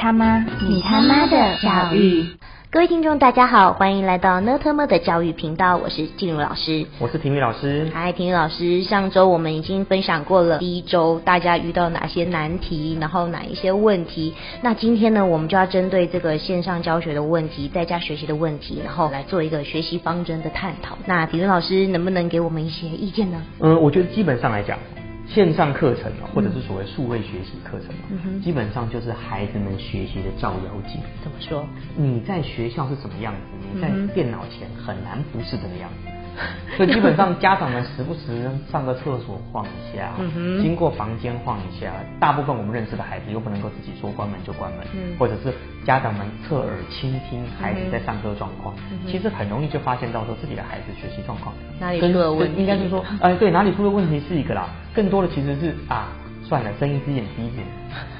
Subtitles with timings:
[0.00, 2.24] 他妈，你他妈的教育。
[2.70, 7.86] 各位听众，大家好，欢迎来到呢特么的教育频道，我是静茹老师，我是婷宇老师。
[7.92, 14.32] 嗨，婷宇老师，上周我们已经分享过了第一周大家遇到哪些难题，然后哪一些问题。
[14.62, 20.96] 那今天呢，我们就要针对这个线上教学的问题，在家学习的问题，然后来做一个学习方针的探讨。
[21.04, 23.42] 那婷宇老师能不能给我们一些意见呢？
[23.58, 24.78] 嗯，我觉得基本上来讲。
[25.32, 31.00] 线上课程啊，或者是所谓数位学习课程嘛，基本上就是孩子们学习的照妖镜。
[31.22, 31.64] 怎么说？
[31.96, 33.40] 你在学校是什么样子，
[33.72, 36.09] 你在电脑前很难不是这个样子。
[36.76, 40.12] 所以基本上家长们时不时上个厕所晃一下，
[40.62, 41.92] 经过房间晃一下。
[42.18, 44.86] 大部分我们认识的孩子又不能够自己说关门就关门，
[45.18, 45.52] 或者是
[45.84, 48.74] 家长们侧耳倾听孩子在上课状况，
[49.06, 52.60] 其实很容易就发现到说自己的孩子学习状况哪里出了问题。
[52.60, 56.08] 应该是说，哎，对，哪里出了问题是一个啦，更多的其实是啊。
[56.42, 57.66] 算了，睁一只眼闭一只眼。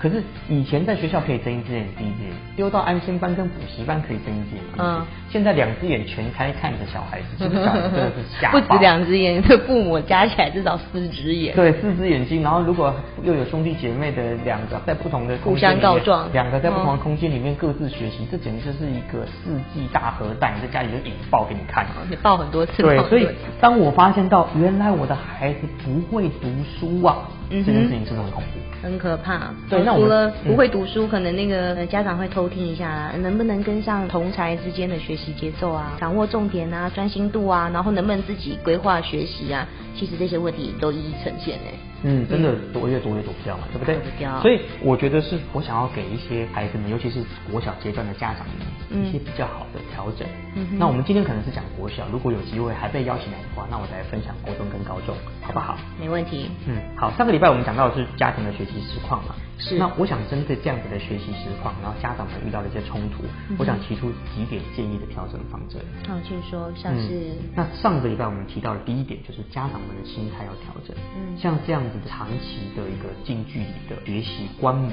[0.01, 4.64] 可是以前在学校可以睁一只眼闭一只眼，丢到安心班跟补习班可以睁一只眼。
[4.78, 5.05] 嗯。
[5.28, 8.50] 现在两只眼全开看着小孩子，真的是吓。
[8.50, 11.55] 不止两只眼，这父母加起来至少四只眼。
[11.55, 12.42] 对，四只眼睛。
[12.42, 21.87] 然后如果又有兄弟姐妹的两个在不同的互相告状，两个在不同的空间里面各自学习，这简直就是一个世纪大核弹，在家里就引爆给你看。
[22.09, 22.83] 你爆很多次。
[22.83, 23.28] 对，所以
[23.61, 27.19] 当我发现到原来我的孩子不会读书啊。
[27.50, 29.53] 这件事情真的很恐怖，很可怕。
[29.69, 39.66] 对，那除了不会读书，可能那个家长会偷听一下，能不能跟上同才之间的学习节奏啊，掌握重点啊，专心度啊，然后能不能自己规划学习啊？
[39.97, 41.75] 其实这些问题都一一呈现哎。
[42.03, 43.98] 嗯，真的躲越躲越躲不掉嘛，对不对？
[44.41, 47.22] 所以我觉得是我想要给一些孩子们，尤其是
[47.53, 50.27] 国小阶段的家长们一些比较好的调整。
[50.56, 55.77] 嗯那我们今天可能是讲国小，如果有机会还被邀请来的话，那我再来分享国中跟高中，好不好？
[56.00, 56.50] 没问题。
[56.66, 57.12] 嗯，好。
[57.19, 59.34] 上个礼拜我们讲到的是家庭的学习实况嘛。
[59.61, 59.78] 是。
[59.78, 63.22] 那我想针对这样子的学习实况，然后家长们遇到的一些冲突，
[63.56, 65.80] 我想提出几点建议的调整方针。
[66.08, 66.72] 好，请说。
[66.75, 67.30] 像是。
[67.55, 70.97] 那上个礼拜我们提到的第一点就是家长们的心态要调整。
[71.15, 71.38] 嗯。
[71.38, 72.00] 像这样子。
[72.09, 74.91] 长期的一个近距离的学习观摩，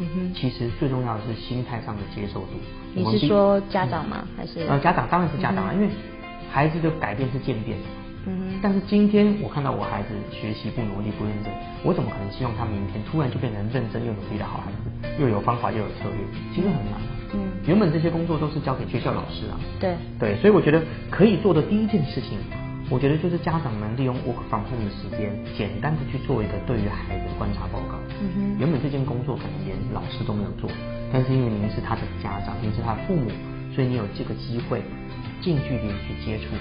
[0.00, 2.48] 嗯哼，其实最重要的是心态上的接受度。
[2.94, 4.26] 你是说家长吗？
[4.34, 4.66] 还是？
[4.66, 5.90] 呃，家长当然是家长啊，因为
[6.50, 7.84] 孩子的改变是渐变的。
[8.26, 8.58] 嗯。
[8.62, 11.52] 但是今天我看到我孩子学习不努力不认真，
[11.84, 15.22] 我怎么可能希望他明天突然就变成认真又努力的好孩子？
[15.22, 16.18] 又有方法又有策略，
[16.54, 17.00] 其实很难。
[17.34, 17.40] 嗯。
[17.66, 19.60] 原本这些工作都是交给学校老师啊。
[19.78, 19.94] 对。
[20.18, 22.38] 对，所以我觉得可以做的第一件事情。
[22.90, 28.00] 我觉得就是家长们利用 work from home 的时间，简单的去做一个对于孩子的观察报告。
[28.18, 28.58] 嗯哼。
[28.58, 30.70] 原本这件工作可能连老师都没有做，
[31.12, 33.30] 但是因为您是他的家长，您是他的父母，
[33.74, 34.80] 所以你有这个机会
[35.42, 36.54] 近距离去接触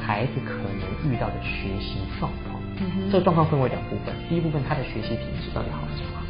[0.00, 2.60] 孩子可能遇到的学习状况。
[2.78, 3.10] 嗯。
[3.10, 6.22] 这个状况分为两部分，第一部分他的学习品质到底好不好？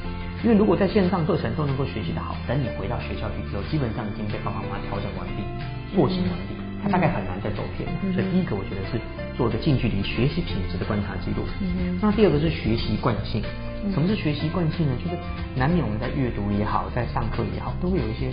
[0.43, 5.41] 因为如果在线上课程都能够学习的好，等你回到学校去之后，基本上已经被爸爸妈妈调整完毕，
[5.97, 6.55] 作息完毕。
[6.85, 9.01] 他大概很难再走偏，所以第一个我觉得是
[9.39, 11.41] 做一个近距离学习品质的观察记录。
[11.99, 13.43] 那第二个是学习惯性。
[13.91, 14.93] 什么是学习惯性呢？
[15.03, 15.17] 就是
[15.57, 18.29] 难免我们在阅读也好，在上课也好，都会有一些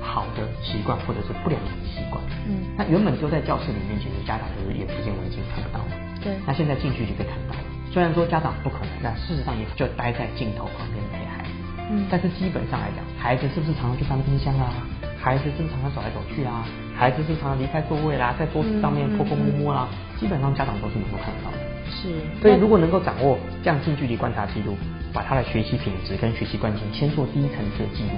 [0.00, 2.22] 好的习惯或者是不良的习惯。
[2.48, 2.64] 嗯。
[2.76, 5.84] 那原本就在教室里面，其实家长就是眼不见为净，看不到。
[6.22, 6.36] 对。
[6.46, 7.60] 那现在近距离被看到了，
[7.92, 11.50] 虽然说家长不可能，但事实上也就待在镜头旁边陪孩子。
[11.90, 12.06] 嗯。
[12.10, 14.72] 但是基本上来讲，孩子是不是常常去翻冰箱啊？
[15.20, 16.64] 孩子正常的走来走去啊？
[16.96, 19.86] 孩子正常的离开座位啦，在桌子上面偷偷摸摸啦，
[20.18, 21.58] 基本上家长都是能够看得到的。
[21.90, 22.08] 是，
[22.40, 24.76] 所以如果能够掌握这样近距离观察记录，
[25.12, 28.16] 把他的学习品质跟学习惯性先做第一层次的记录，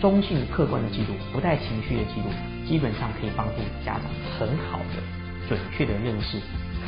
[0.00, 2.26] 中性客观的记录，不带情绪的记录，
[2.66, 4.98] 基本上可以帮助家长很好的、
[5.48, 6.38] 准确的认识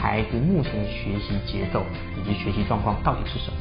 [0.00, 1.84] 孩子目前的学习节奏
[2.18, 3.56] 以及学习状况到底是什么。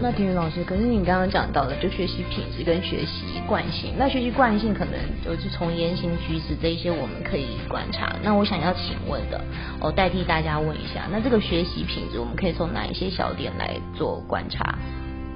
[0.00, 4.94] 那田云老师，可是你刚刚讲到的，就学习品质跟学习惯性，那学习惯性可能
[5.24, 8.14] 就是从言行举止这一些我们可以观察。
[8.22, 9.44] 那我想要请问的，
[9.80, 14.78] 我代替大家问一下，那这个学习品质我们可以从哪一些小点来做观察？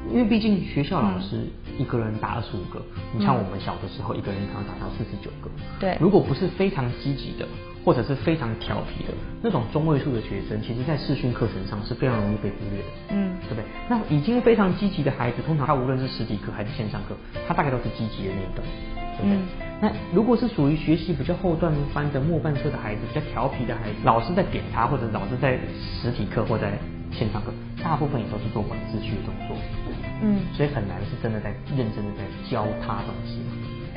[0.09, 2.81] 因为毕竟学校老师一个人打二十五个，
[3.13, 5.51] 你像我们小的时候一个人可能打到四十九个。
[5.81, 7.49] 对，如果不是非常积极的。
[7.85, 9.13] 或者是非常调皮的
[9.43, 13.65] 那种中位数的学生，其实在视讯课程上是非常容易被忽略的，嗯，对不对？
[13.89, 17.17] 那已经非常积极的孩子，通常他无论是实体课还是线上课，
[17.49, 18.67] 他大概都是积极的那一段，
[19.19, 19.39] 对不对？
[19.81, 25.59] 那如果是属于学习比较后段班的末半车的孩子，比较调皮的孩子，老师在点他，或者老师在
[26.01, 26.79] 实体课或在
[27.11, 27.53] 线上课，
[27.83, 29.57] 大部分也都是做管秩序的动作，
[30.23, 33.41] 嗯，所以很难是真的在认真的在教他东西。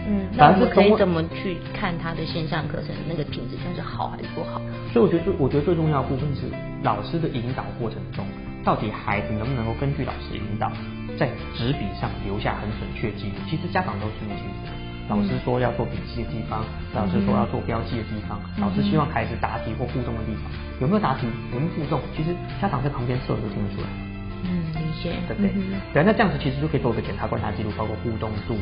[0.08, 4.62] 嗯，那我们可以怎么去看他的线上课程那个品质，算是好还是不好？
[4.94, 6.42] 所以我觉得最我觉得最重要的部分是
[6.84, 8.26] 老师的引导过程中，
[8.64, 10.72] 到底孩子能不能够根据老师引导
[11.18, 14.72] 在纸笔上留下很准确记录，其实家长都清楚清楚。
[15.08, 20.52] 老师说要做笔记的地方，老师说要做标记的地方，老师希望孩子答题或互动的地方，
[20.82, 24.05] 有没有答题，有没有互动，其实家长在旁边测都听得出来。
[24.46, 25.52] 嗯，理解，对不对？
[25.94, 28.56] 对，那这样子其实就可以做个检查观察记录，包括互动度，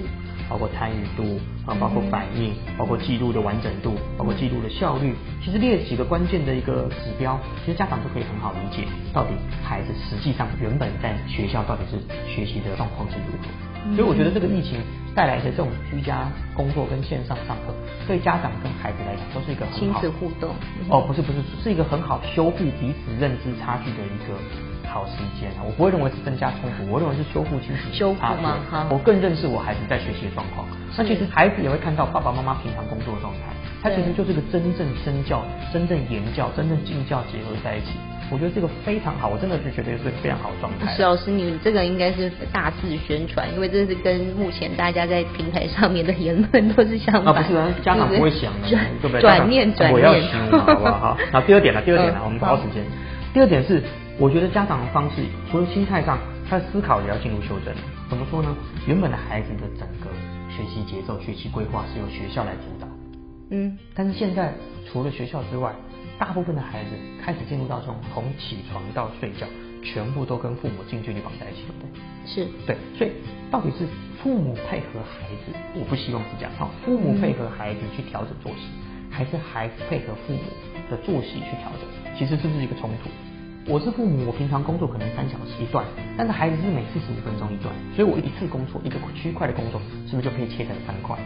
[0.49, 5.13] 包括参与度啊，包括反应，包括记录的完整度，包括记录的效率。
[5.43, 9.31] 其实列几个关键的一个指标，其实家长都可以很好理解，到底
[9.63, 13.95] 孩子实际上原本在学校到底是学习的状况是如何。
[13.95, 14.79] 所以我觉得这个疫情
[15.13, 17.75] 带来的这种居家工作跟线上上课，
[18.07, 20.55] 对家长跟孩子来讲都是一个很好亲子互动。
[20.87, 24.39] 哦，不是不是，是一个很好修复彼此认知差距的一个。
[24.93, 28.59] 好时间啊，我不会认为是增加冲突，我认为是修复亲子修复吗？
[28.91, 30.67] 我更认识我孩子在学习的状况。
[30.95, 33.39] 那其实孩子也会看到爸爸妈妈平常工作的状态，
[33.81, 35.43] 他其实就是个真正身教、
[35.73, 37.97] 真正言教、真正敬教结合在一起。
[38.29, 40.93] 我觉得这个非常好，我真的是觉得是非常好的状态。
[40.95, 47.33] 石老师，你这个应该是大肆宣传，因为这是跟目前大家在平台上面的言论都是相反。
[47.33, 48.69] 啊，不是，家长不会想的，
[49.01, 49.21] 对不对？
[49.21, 50.99] 转念转念，我要听，好不好？
[50.99, 52.83] 好，那第二点了，第二点了，我们把握时间。
[53.33, 53.81] 第二点是。
[54.19, 57.73] 我觉得家长的方式，除了心态上，他的思考也要进入修正。
[58.09, 58.55] 怎么说呢？
[58.85, 60.09] 原本的孩子的整个
[60.49, 62.87] 学习节奏、学习规划是由学校来主导。
[63.49, 63.75] 嗯。
[63.95, 64.53] 但是现在
[64.85, 65.73] 除了学校之外，
[66.19, 66.89] 大部分的孩子
[67.23, 69.47] 开始进入到这种从起床到睡觉，
[69.83, 71.89] 全部都跟父母近距离绑在一起，对不对？
[72.27, 72.47] 是。
[72.67, 72.77] 对。
[72.95, 73.11] 所以
[73.49, 73.87] 到底是
[74.21, 75.57] 父母配合孩子？
[75.73, 76.51] 我不希望是这样。
[76.59, 78.67] 哈，父母配合孩子去调整作息，
[79.09, 80.39] 还是孩子配合父母
[80.91, 82.15] 的作息去调整？
[82.15, 83.09] 其实这是一个冲突。
[83.65, 85.85] 我是父母，我平常工作可能三小时一段，
[86.17, 91.17] 但是孩子是每次十五分钟一段，所以我一次工作一个区块的工作，是不是就可以切成三块？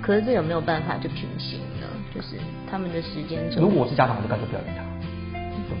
[0.00, 1.86] 可是这有没有办法就平行呢？
[2.14, 2.36] 就是
[2.70, 4.84] 他们的时间如果我是家长，我就干脆不要理他，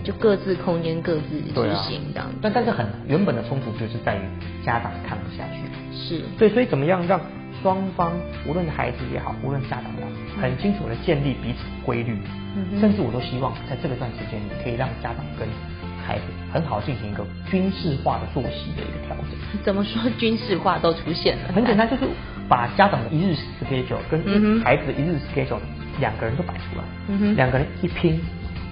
[0.02, 2.28] 就各自空间各自执行这样。
[2.42, 4.20] 但但是很原本的冲突就是在于
[4.64, 5.62] 家长看不下去。
[5.94, 6.22] 是。
[6.36, 7.20] 对，所以怎么样让
[7.62, 8.18] 双方，
[8.48, 12.18] 无论孩子也好，无论家长也好，很清楚的建立彼此规律，
[12.80, 15.46] 甚至我都希望在这个段时间里，可以让家长跟
[16.06, 19.62] 孩子很好进行一个军事化的作息的一个调整。
[19.62, 21.52] 怎么说军事化都出现了？
[21.54, 22.02] 很简单，就是
[22.48, 25.58] 把家长的一日 schedule 跟孩子的一日 schedule
[25.98, 28.20] 两个人都摆出来，两个人一拼，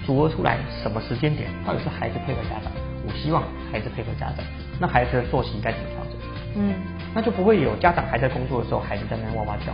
[0.04, 2.72] 组合出来什么时间点或者是孩子配合家长，
[3.06, 4.44] 我希望孩子配合家长，
[4.80, 6.12] 那孩子的作息该怎么调整？
[6.56, 6.74] 嗯，
[7.14, 9.72] 那就不会有家长还在工作的时候，孩子在那哇哇叫。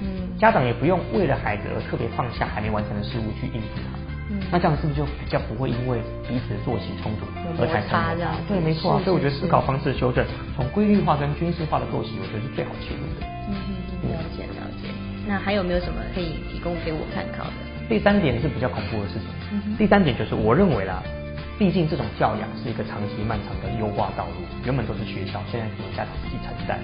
[0.00, 4.05] 嗯，家长也不用为了孩子而特别放下还没完成的事物去应付他。
[4.50, 7.26] 那这样是不是就比较不会因为彼此的作息冲突
[7.62, 8.34] 而产生这样？
[8.48, 8.98] 对，没错。
[9.04, 10.26] 所以我觉得思考方式的修正，
[10.56, 13.26] 从规律化跟军事化的作息，我觉得是最好切入的。
[13.48, 13.54] 嗯
[14.02, 14.90] 嗯，了解了解。
[15.26, 17.58] 那还有没有什么可以提供给我参考的？
[17.88, 19.76] 第三点是比较恐怖的事情。
[19.78, 21.02] 第三点就是我认为啦，
[21.56, 26.80] 毕竟这种教养是一个长期漫长的优化道路，原本都是学校，现在是由家长自己承担。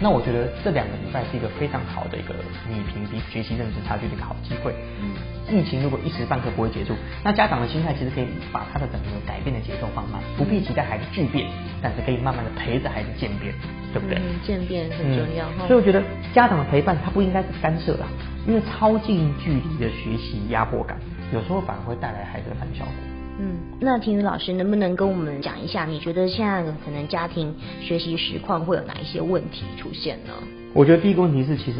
[0.00, 2.34] 那我觉得这两个礼拜是一个非常好的一个
[2.68, 4.74] 你评比学习认知差距的一个好机会。
[5.00, 5.16] 嗯，
[5.48, 6.94] 疫情如果一时半刻不会结束，
[7.24, 11.48] 那家长的心态其实可以把他的整个改变的节奏放慢，不必期待孩子巨变，
[11.80, 13.54] 但是可以慢慢的陪着孩子渐变，
[13.92, 14.18] 对不对？
[14.18, 15.48] 嗯，渐变很重要。
[15.66, 16.02] 所以我觉得
[16.34, 18.06] 家长的陪伴他不应该是干涉啦，
[18.46, 20.98] 因为超近距离的学习压迫感，
[21.32, 23.15] 有时候反而会带来孩子的反效果。
[23.38, 30.32] 嗯，那婷宇老师能不能跟我们讲一下，你觉得现在可能家庭学习实况会有哪一些问题出现呢？
[30.72, 31.78] 我觉得第一个问题是，其实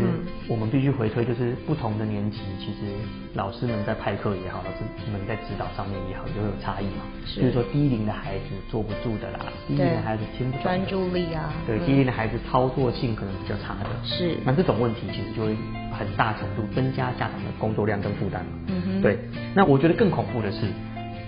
[0.49, 2.93] 我们必须回推，就是不同的年级，其实
[3.35, 7.05] 老师们在派课也好，老师们在指导上面也好，都有差异嘛。
[7.27, 7.41] 是。
[7.41, 10.63] 比如说低龄的孩子坐不住的啦，低龄的孩子听不懂。
[10.63, 11.53] 专注力啊。
[11.67, 13.91] 对，低龄的孩子操作性可能比较差的。
[14.03, 14.39] 是。
[14.47, 15.55] 那这种问题其实就会
[15.93, 18.53] 很大程度增加家长的工作量跟负担嘛。
[18.69, 19.03] 嗯哼。
[19.03, 19.19] 对。
[19.55, 20.61] 那我觉得更恐怖的是。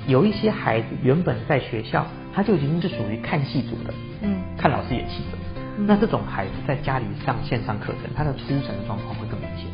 [0.08, 5.36] 有一些孩子原本在学校，他就已经是属于看戏组的，嗯，看老师演戏的。
[5.86, 9.66] 那这种孩子在家里上线上课程，他的出神的状况会更明显。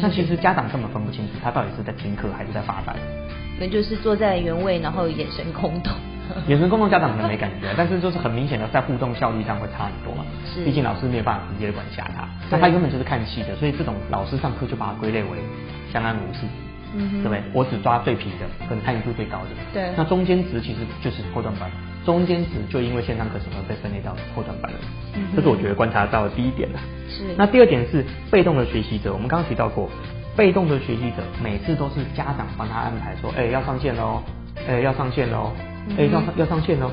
[0.00, 2.96] 那其实家长根本分不清楚，他到底是在听课还是在发呆。
[3.60, 5.92] 那就是坐在原位，然后眼神空洞。
[6.48, 10.24] 眼神空洞，家长可能没感觉， 但是就是很明显的在互动效率上会差很多嘛。
[10.46, 10.64] 是。
[10.64, 15.38] 毕竟老师没有办法直接管辖他，那他原本就是看戏的，所以这种老师上课就把它归类为
[15.92, 16.40] 相安无事。
[16.94, 17.42] 对不对？
[17.52, 19.46] 我只抓最皮的，跟参与度最高的。
[19.72, 19.90] 对。
[19.96, 21.70] 那中间值其实就是后段班，
[22.04, 24.78] 中间值就因为线上课程而被分类到后段班了。
[25.14, 25.26] 嗯。
[25.36, 26.80] 这是我觉得观察到的第一点了。
[27.08, 27.24] 是。
[27.36, 29.90] 那第二点是被动的学习者，我们刚刚提到过，
[30.36, 34.22] 被动的学习者每次都是家长帮他安排说，哎，要上线喽，
[34.66, 35.52] 哎，要上线喽，
[35.98, 36.90] 哎，要要上线喽。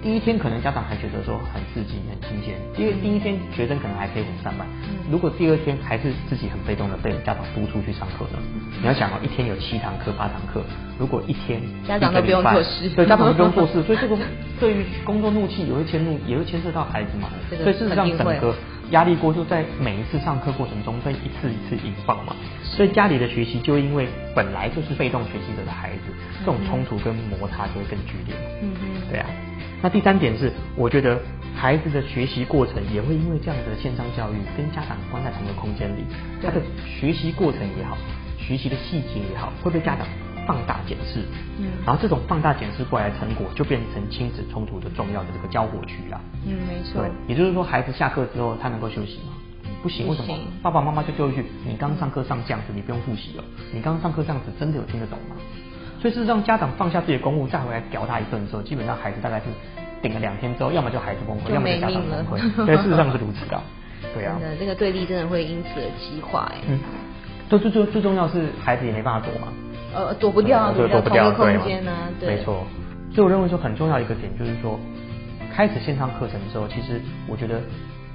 [0.00, 4.66] 第一天可能家长还觉得说很刺激、很新鲜，因为第一天学生可能还可以很上班。
[5.10, 8.38] 如果第二天还是自己很被动的被家长督促去上课呢？
[8.80, 10.62] 你要想哦，一天有七堂课、八堂课，
[10.98, 14.16] 如果一天家长都不用做事，对，家长都不用做事，所以这个
[14.60, 17.28] 对于工作怒气也会牵怒，也会牵涉到孩子嘛。
[17.50, 18.54] 所以事实上整个
[18.90, 22.34] 压力锅就在每一次上课过程中被一次一次引爆嘛。
[22.62, 28.34] 所以家里的学习就因为本来就是被动学习者的孩子，这种冲突跟摩擦就会更剧烈。
[28.62, 29.26] 嗯哼，对啊。
[29.80, 31.20] 那第三点是，我觉得
[31.54, 36.04] 孩子的学习过程也会因为这样子的线上教育，跟家长关在同一个空间里，
[36.42, 37.96] 他的学习过程也好，
[38.38, 40.06] 学习的细节也好，会被家长
[40.48, 41.20] 放大检视。
[41.60, 46.18] 嗯，然后这种放大检视过来的成果，就变成亲子冲突的重要的这个交火区啊。
[46.46, 47.02] 嗯，没错。
[47.02, 49.34] 对，也就是说，孩子下课之后，他能够休息吗？
[49.82, 50.34] 不行，为什么？
[50.62, 53.44] 爸爸妈妈就丢一句：你刚上课上这样子，你不用复习了。
[53.72, 55.36] 你刚刚上课这样子，真的有听得懂吗？
[56.00, 59.44] 所以事实上，家长放下自己的公务，再回来屌他一顿的时候，基本上孩子大概是
[60.00, 62.40] 顶了两天之后，要么就孩子崩溃，要么就家长崩溃。
[62.66, 63.60] 对，事实上是如此的。
[64.14, 64.38] 对啊。
[64.40, 66.58] 真的，这个对立真的会因此而激化哎。
[66.68, 66.80] 嗯。
[67.48, 69.52] 最最最最重要是孩子也没办法躲嘛。
[69.94, 71.92] 呃，躲不掉，躲不掉空间呢。
[72.20, 72.36] 对。
[72.36, 72.66] 没错。
[73.12, 74.78] 所以我认为说很重要一个点就是说，
[75.54, 77.60] 开始线上课程的时候，其实我觉得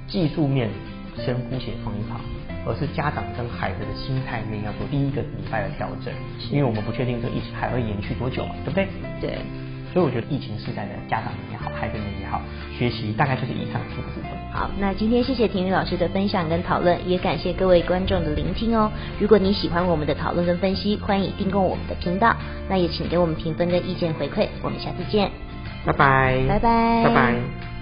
[0.06, 0.70] 技术面
[1.16, 2.20] 先姑且放一旁。
[2.66, 6.10] 而是家长跟孩子的心态面要做第一个礼拜的调整，
[6.50, 8.88] 因为我们不确定这疫情还会延续多久嘛，对不对？
[9.20, 9.38] 对。
[9.94, 12.42] 所以我觉得疫情时代的家长们也好，孩子们也好，
[12.76, 14.30] 学习大概就是以上四个部分。
[14.52, 18.90] 好，那今天谢谢婷宇老师的分享跟讨论，也感谢各位观众的聆听哦。
[19.20, 22.34] 如果你喜欢我们的讨论跟分析，欢迎订购我们的频道，
[22.68, 24.48] 那也请给我们评分跟意见回馈。
[24.62, 25.30] 我们下次见，
[25.86, 27.73] 拜拜，拜拜，拜拜。